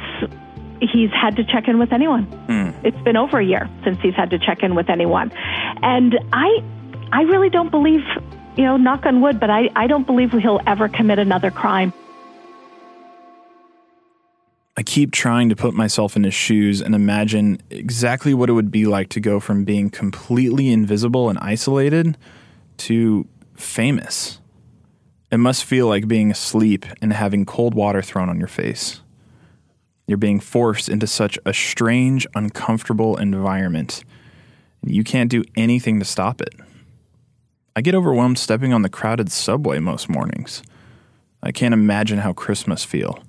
he's 0.80 1.11
had 1.11 1.37
to 1.37 1.45
check 1.45 1.68
in 1.68 1.78
with 1.78 1.92
anyone. 1.92 2.26
Mm. 2.49 2.75
It's 2.85 3.00
been 3.02 3.16
over 3.16 3.38
a 3.38 3.45
year 3.45 3.68
since 3.85 3.99
he's 4.00 4.14
had 4.14 4.30
to 4.30 4.38
check 4.38 4.62
in 4.62 4.75
with 4.75 4.88
anyone. 4.88 5.33
And 5.83 6.18
I 6.33 6.62
I 7.12 7.23
really 7.23 7.50
don't 7.50 7.71
believe, 7.71 8.02
you 8.57 8.64
know, 8.64 8.76
knock 8.76 9.07
on 9.07 9.21
wood, 9.21 9.40
but 9.40 9.50
I, 9.50 9.71
I 9.75 9.87
don't 9.87 10.07
believe 10.07 10.33
he'll 10.33 10.61
ever 10.66 10.88
commit 10.88 11.18
another 11.18 11.50
crime. 11.50 11.92
I 14.76 14.83
keep 14.83 15.11
trying 15.11 15.49
to 15.49 15.57
put 15.57 15.75
myself 15.75 16.14
in 16.14 16.23
his 16.23 16.35
shoes 16.35 16.80
and 16.80 16.95
imagine 16.95 17.61
exactly 17.71 18.33
what 18.33 18.49
it 18.49 18.52
would 18.52 18.71
be 18.71 18.87
like 18.87 19.09
to 19.11 19.21
go 19.21 19.40
from 19.40 19.64
being 19.64 19.90
completely 19.90 20.71
invisible 20.71 21.28
and 21.28 21.38
isolated 21.40 22.16
to 22.78 23.26
famous. 23.54 24.40
It 25.30 25.38
must 25.38 25.64
feel 25.64 25.87
like 25.87 26.08
being 26.08 26.30
asleep 26.30 26.87
and 27.02 27.12
having 27.12 27.44
cold 27.44 27.75
water 27.75 28.00
thrown 28.02 28.28
on 28.28 28.38
your 28.38 28.49
face. 28.49 29.00
You're 30.06 30.16
being 30.16 30.40
forced 30.40 30.88
into 30.88 31.06
such 31.06 31.38
a 31.44 31.52
strange, 31.52 32.26
uncomfortable 32.35 33.16
environment. 33.18 34.04
You 34.82 35.04
can't 35.04 35.30
do 35.30 35.44
anything 35.54 35.99
to 35.99 36.04
stop 36.04 36.40
it. 36.40 36.54
I 37.76 37.82
get 37.82 37.94
overwhelmed 37.94 38.38
stepping 38.38 38.73
on 38.73 38.82
the 38.82 38.88
crowded 38.88 39.30
subway 39.30 39.78
most 39.78 40.08
mornings. 40.08 40.62
I 41.42 41.52
can't 41.52 41.75
imagine 41.75 42.18
how 42.18 42.32
Chris 42.32 42.66
must 42.66 42.87
feel, 42.87 43.23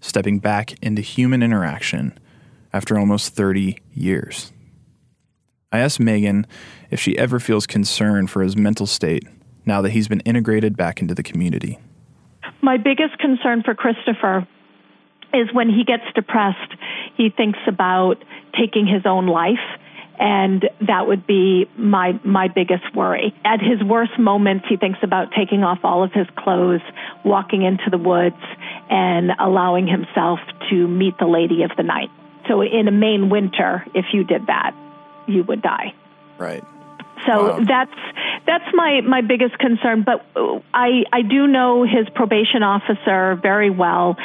stepping 0.00 0.38
back 0.38 0.72
into 0.82 1.02
human 1.02 1.42
interaction 1.42 2.18
after 2.72 2.98
almost 2.98 3.34
30 3.34 3.78
years. 3.94 4.52
I 5.72 5.78
asked 5.78 5.98
Maeghan 5.98 6.44
if 6.90 7.00
she 7.00 7.16
ever 7.18 7.40
feels 7.40 7.66
concern 7.66 8.26
for 8.26 8.42
his 8.42 8.56
mental 8.56 8.86
state 8.86 9.26
now 9.64 9.80
that 9.82 9.90
he's 9.90 10.08
been 10.08 10.20
integrated 10.20 10.76
back 10.76 11.00
into 11.00 11.14
the 11.14 11.22
community. 11.22 11.78
My 12.60 12.76
biggest 12.76 13.18
concern 13.18 13.62
for 13.62 13.74
Christopher 13.74 14.46
is 15.32 15.48
when 15.52 15.70
he 15.70 15.84
gets 15.84 16.04
depressed, 16.14 16.74
he 17.16 17.30
thinks 17.30 17.58
about 17.66 18.22
taking 18.58 18.86
his 18.86 19.06
own 19.06 19.26
life 19.26 19.58
and 20.18 20.68
that 20.86 21.06
would 21.06 21.26
be 21.26 21.66
my 21.76 22.12
my 22.22 22.46
biggest 22.46 22.94
worry. 22.94 23.34
At 23.44 23.60
his 23.60 23.82
worst 23.82 24.18
moments, 24.18 24.66
he 24.68 24.76
thinks 24.76 24.98
about 25.02 25.32
taking 25.36 25.64
off 25.64 25.78
all 25.82 26.04
of 26.04 26.12
his 26.12 26.26
clothes, 26.36 26.82
walking 27.24 27.62
into 27.62 27.90
the 27.90 27.98
woods, 27.98 28.36
and 28.90 29.32
allowing 29.40 29.88
himself 29.88 30.38
to 30.70 30.86
meet 30.86 31.18
the 31.18 31.26
lady 31.26 31.62
of 31.62 31.70
the 31.76 31.82
night. 31.82 32.10
So, 32.46 32.60
in 32.60 32.86
a 32.86 32.92
Maine 32.92 33.30
winter, 33.30 33.84
if 33.94 34.06
you 34.12 34.22
did 34.22 34.46
that, 34.46 34.76
you 35.26 35.44
would 35.44 35.62
die. 35.62 35.94
Right. 36.38 36.64
So 37.26 37.58
wow. 37.58 37.64
that's 37.66 37.94
that's 38.46 38.64
my 38.74 39.00
my 39.02 39.20
biggest 39.20 39.58
concern. 39.58 40.02
But 40.02 40.24
I 40.74 41.04
I 41.12 41.22
do 41.22 41.46
know 41.46 41.84
his 41.84 42.08
probation 42.14 42.62
officer 42.62 43.38
very 43.40 43.70
well, 43.70 44.16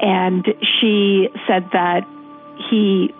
and 0.00 0.44
she 0.80 1.28
said 1.46 1.68
that 1.72 2.06
he 2.70 3.12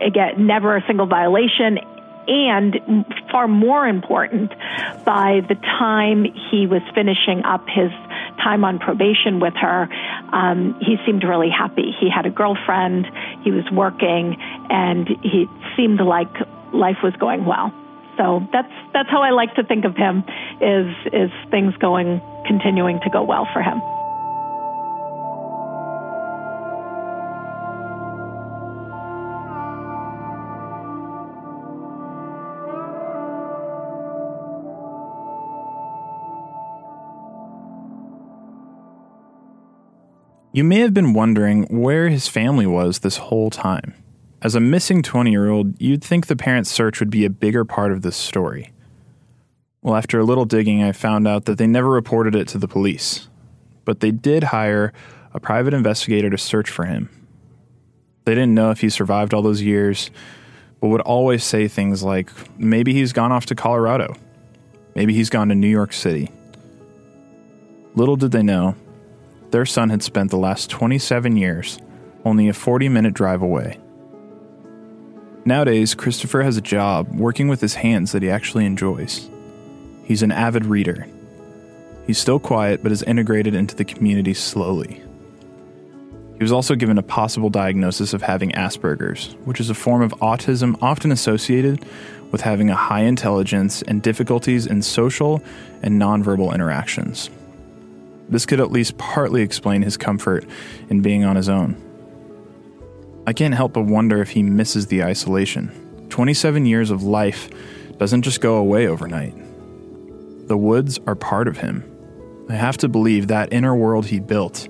again 0.00 0.46
never 0.46 0.76
a 0.76 0.86
single 0.86 1.06
violation. 1.06 1.78
And 2.28 3.06
far 3.30 3.46
more 3.46 3.86
important, 3.86 4.50
by 5.04 5.42
the 5.48 5.54
time 5.54 6.24
he 6.50 6.66
was 6.66 6.82
finishing 6.92 7.44
up 7.44 7.68
his 7.68 7.92
time 8.46 8.64
on 8.64 8.78
probation 8.78 9.40
with 9.40 9.54
her, 9.58 9.88
um, 10.32 10.78
he 10.80 10.96
seemed 11.04 11.24
really 11.24 11.50
happy. 11.50 11.90
He 11.98 12.08
had 12.08 12.26
a 12.26 12.30
girlfriend, 12.30 13.06
he 13.42 13.50
was 13.50 13.64
working, 13.72 14.36
and 14.70 15.08
he 15.22 15.46
seemed 15.76 16.00
like 16.00 16.30
life 16.72 16.98
was 17.02 17.14
going 17.18 17.44
well. 17.44 17.74
So 18.16 18.46
that's 18.52 18.72
that's 18.94 19.10
how 19.10 19.22
I 19.22 19.30
like 19.30 19.54
to 19.56 19.64
think 19.64 19.84
of 19.84 19.96
him 19.96 20.24
is 20.60 20.88
is 21.12 21.30
things 21.50 21.74
going 21.76 22.20
continuing 22.46 23.00
to 23.00 23.10
go 23.10 23.22
well 23.22 23.46
for 23.52 23.60
him. 23.60 23.82
You 40.56 40.64
may 40.64 40.78
have 40.78 40.94
been 40.94 41.12
wondering 41.12 41.64
where 41.64 42.08
his 42.08 42.28
family 42.28 42.64
was 42.64 43.00
this 43.00 43.18
whole 43.18 43.50
time. 43.50 43.92
As 44.40 44.54
a 44.54 44.58
missing 44.58 45.02
20 45.02 45.30
year 45.30 45.50
old, 45.50 45.78
you'd 45.78 46.02
think 46.02 46.28
the 46.28 46.34
parents' 46.34 46.70
search 46.70 46.98
would 46.98 47.10
be 47.10 47.26
a 47.26 47.28
bigger 47.30 47.62
part 47.66 47.92
of 47.92 48.00
this 48.00 48.16
story. 48.16 48.72
Well, 49.82 49.94
after 49.94 50.18
a 50.18 50.24
little 50.24 50.46
digging, 50.46 50.82
I 50.82 50.92
found 50.92 51.28
out 51.28 51.44
that 51.44 51.58
they 51.58 51.66
never 51.66 51.90
reported 51.90 52.34
it 52.34 52.48
to 52.48 52.58
the 52.58 52.66
police, 52.66 53.28
but 53.84 54.00
they 54.00 54.10
did 54.10 54.44
hire 54.44 54.94
a 55.34 55.40
private 55.40 55.74
investigator 55.74 56.30
to 56.30 56.38
search 56.38 56.70
for 56.70 56.86
him. 56.86 57.10
They 58.24 58.34
didn't 58.34 58.54
know 58.54 58.70
if 58.70 58.80
he 58.80 58.88
survived 58.88 59.34
all 59.34 59.42
those 59.42 59.60
years, 59.60 60.10
but 60.80 60.88
would 60.88 61.02
always 61.02 61.44
say 61.44 61.68
things 61.68 62.02
like 62.02 62.30
maybe 62.58 62.94
he's 62.94 63.12
gone 63.12 63.30
off 63.30 63.44
to 63.44 63.54
Colorado, 63.54 64.14
maybe 64.94 65.12
he's 65.12 65.28
gone 65.28 65.50
to 65.50 65.54
New 65.54 65.68
York 65.68 65.92
City. 65.92 66.30
Little 67.94 68.16
did 68.16 68.30
they 68.30 68.42
know, 68.42 68.74
their 69.56 69.64
son 69.64 69.88
had 69.88 70.02
spent 70.02 70.30
the 70.30 70.36
last 70.36 70.68
27 70.68 71.34
years 71.34 71.78
only 72.26 72.46
a 72.46 72.52
40 72.52 72.90
minute 72.90 73.14
drive 73.14 73.40
away. 73.40 73.78
Nowadays, 75.46 75.94
Christopher 75.94 76.42
has 76.42 76.58
a 76.58 76.60
job 76.60 77.08
working 77.14 77.48
with 77.48 77.62
his 77.62 77.76
hands 77.76 78.12
that 78.12 78.20
he 78.20 78.28
actually 78.28 78.66
enjoys. 78.66 79.30
He's 80.04 80.22
an 80.22 80.30
avid 80.30 80.66
reader. 80.66 81.06
He's 82.06 82.18
still 82.18 82.38
quiet, 82.38 82.82
but 82.82 82.92
is 82.92 83.02
integrated 83.04 83.54
into 83.54 83.74
the 83.74 83.86
community 83.86 84.34
slowly. 84.34 85.02
He 86.34 86.44
was 86.44 86.52
also 86.52 86.74
given 86.74 86.98
a 86.98 87.02
possible 87.02 87.48
diagnosis 87.48 88.12
of 88.12 88.20
having 88.20 88.50
Asperger's, 88.50 89.36
which 89.46 89.58
is 89.58 89.70
a 89.70 89.74
form 89.74 90.02
of 90.02 90.12
autism 90.20 90.76
often 90.82 91.10
associated 91.10 91.82
with 92.30 92.42
having 92.42 92.68
a 92.68 92.76
high 92.76 93.04
intelligence 93.04 93.80
and 93.80 94.02
difficulties 94.02 94.66
in 94.66 94.82
social 94.82 95.42
and 95.82 95.98
nonverbal 95.98 96.52
interactions. 96.52 97.30
This 98.28 98.46
could 98.46 98.60
at 98.60 98.72
least 98.72 98.98
partly 98.98 99.42
explain 99.42 99.82
his 99.82 99.96
comfort 99.96 100.44
in 100.88 101.00
being 101.00 101.24
on 101.24 101.36
his 101.36 101.48
own. 101.48 101.82
I 103.26 103.32
can't 103.32 103.54
help 103.54 103.72
but 103.72 103.82
wonder 103.82 104.20
if 104.20 104.30
he 104.30 104.42
misses 104.42 104.86
the 104.86 105.02
isolation. 105.02 106.06
27 106.10 106.66
years 106.66 106.90
of 106.90 107.02
life 107.02 107.50
doesn't 107.98 108.22
just 108.22 108.40
go 108.40 108.56
away 108.56 108.86
overnight. 108.86 109.34
The 110.48 110.56
woods 110.56 110.98
are 111.06 111.14
part 111.14 111.48
of 111.48 111.58
him. 111.58 111.84
I 112.48 112.54
have 112.54 112.76
to 112.78 112.88
believe 112.88 113.26
that 113.28 113.52
inner 113.52 113.74
world 113.74 114.06
he 114.06 114.20
built 114.20 114.68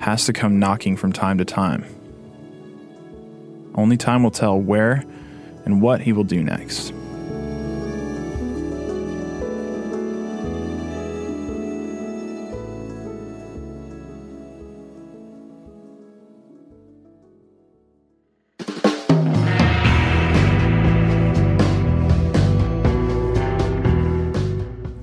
has 0.00 0.26
to 0.26 0.32
come 0.32 0.58
knocking 0.58 0.96
from 0.96 1.12
time 1.12 1.38
to 1.38 1.44
time. 1.44 1.84
Only 3.76 3.96
time 3.96 4.22
will 4.22 4.30
tell 4.30 4.60
where 4.60 5.04
and 5.64 5.80
what 5.80 6.00
he 6.00 6.12
will 6.12 6.24
do 6.24 6.42
next. 6.42 6.92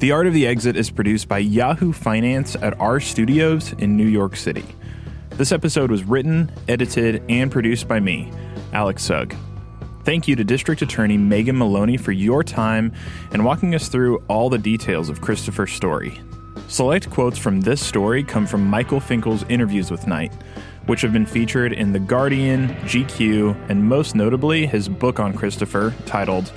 The 0.01 0.11
Art 0.11 0.25
of 0.25 0.33
the 0.33 0.47
Exit 0.47 0.75
is 0.77 0.89
produced 0.89 1.27
by 1.27 1.37
Yahoo 1.37 1.93
Finance 1.93 2.55
at 2.55 2.79
our 2.79 2.99
studios 2.99 3.73
in 3.73 3.95
New 3.95 4.07
York 4.07 4.35
City. 4.35 4.65
This 5.29 5.51
episode 5.51 5.91
was 5.91 6.03
written, 6.03 6.51
edited, 6.67 7.21
and 7.29 7.51
produced 7.51 7.87
by 7.87 7.99
me, 7.99 8.31
Alex 8.73 9.03
Sugg. 9.03 9.35
Thank 10.03 10.27
you 10.27 10.35
to 10.37 10.43
District 10.43 10.81
Attorney 10.81 11.19
Maeghan 11.19 11.55
Maloney 11.55 11.97
for 11.97 12.13
your 12.13 12.43
time 12.43 12.91
and 13.31 13.45
walking 13.45 13.75
us 13.75 13.89
through 13.89 14.23
all 14.27 14.49
the 14.49 14.57
details 14.57 15.07
of 15.07 15.21
Christopher's 15.21 15.71
story. 15.71 16.19
Select 16.67 17.11
quotes 17.11 17.37
from 17.37 17.61
this 17.61 17.79
story 17.79 18.23
come 18.23 18.47
from 18.47 18.65
Michael 18.65 18.99
Finkel's 18.99 19.43
interviews 19.49 19.91
with 19.91 20.07
Knight, 20.07 20.33
which 20.87 21.01
have 21.01 21.13
been 21.13 21.27
featured 21.27 21.73
in 21.73 21.93
The 21.93 21.99
Guardian, 21.99 22.69
GQ, 22.85 23.69
and 23.69 23.87
most 23.87 24.15
notably 24.15 24.65
his 24.65 24.89
book 24.89 25.19
on 25.19 25.31
Christopher 25.31 25.93
titled 26.07 26.51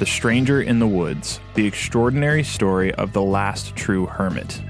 the 0.00 0.06
Stranger 0.06 0.62
in 0.62 0.78
the 0.78 0.86
Woods 0.86 1.40
The 1.52 1.66
Extraordinary 1.66 2.42
Story 2.42 2.90
of 2.94 3.12
the 3.12 3.20
Last 3.20 3.76
True 3.76 4.06
Hermit. 4.06 4.62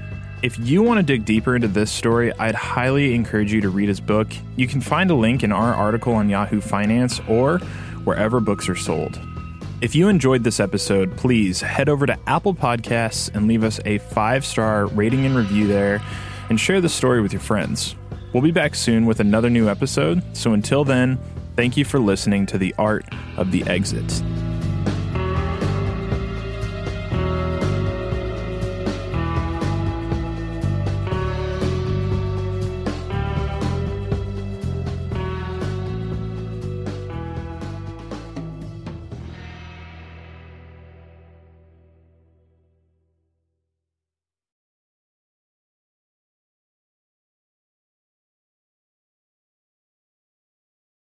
If 0.43 0.59
you 0.59 0.83
want 0.83 0.97
to 0.97 1.03
dig 1.03 1.23
deeper 1.23 1.55
into 1.55 1.69
this 1.69 1.89
story, 1.89 2.33
I'd 2.37 2.53
highly 2.53 3.15
encourage 3.15 3.53
you 3.53 3.61
to 3.61 3.69
read 3.69 3.87
his 3.87 4.01
book. 4.01 4.27
You 4.57 4.67
can 4.67 4.81
find 4.81 5.09
a 5.09 5.15
link 5.15 5.41
in 5.41 5.53
our 5.53 5.73
article 5.73 6.15
on 6.15 6.27
Yahoo 6.27 6.59
Finance 6.59 7.21
or 7.29 7.59
wherever 8.03 8.41
books 8.41 8.67
are 8.67 8.75
sold. 8.75 9.21
If 9.79 9.95
you 9.95 10.09
enjoyed 10.09 10.43
this 10.43 10.59
episode, 10.59 11.15
please 11.15 11.61
head 11.61 11.87
over 11.87 12.05
to 12.05 12.19
Apple 12.27 12.53
Podcasts 12.53 13.33
and 13.33 13.47
leave 13.47 13.63
us 13.63 13.79
a 13.85 13.99
five 13.99 14.45
star 14.45 14.87
rating 14.87 15.25
and 15.25 15.33
review 15.33 15.65
there 15.65 16.01
and 16.49 16.59
share 16.59 16.81
the 16.81 16.89
story 16.89 17.21
with 17.21 17.31
your 17.31 17.41
friends. 17.41 17.95
We'll 18.33 18.43
be 18.43 18.51
back 18.51 18.75
soon 18.75 19.05
with 19.05 19.21
another 19.21 19.49
new 19.49 19.69
episode, 19.69 20.23
so 20.35 20.51
until 20.51 20.83
then, 20.83 21.17
thank 21.55 21.77
you 21.77 21.85
for 21.85 21.99
listening 21.99 22.47
to 22.47 22.57
The 22.57 22.75
Art 22.77 23.05
of 23.37 23.53
the 23.53 23.63
Exit. 23.63 24.21